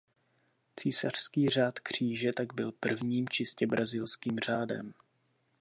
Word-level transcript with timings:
Císařský 0.79 1.49
řád 1.49 1.79
kříže 1.79 2.33
tak 2.33 2.53
byl 2.53 2.71
prvním 2.71 3.29
čistě 3.29 3.67
brazilským 3.67 4.37
řádem. 4.39 4.93